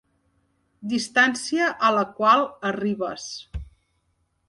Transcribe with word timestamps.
Distància 0.93 1.69
a 1.89 1.93
la 1.99 2.07
qual 2.17 2.49
arribes. 2.73 3.33